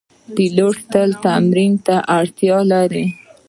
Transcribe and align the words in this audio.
پیلوټ 0.35 0.77
تل 0.91 1.09
تمرین 1.23 1.73
ته 1.85 1.95
اړتیا 2.17 2.57
لري. 2.71 3.05